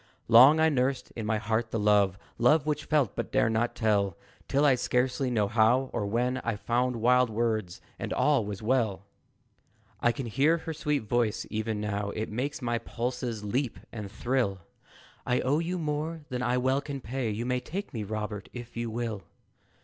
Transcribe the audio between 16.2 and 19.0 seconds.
than I well can pay; You may take me, Robert, if you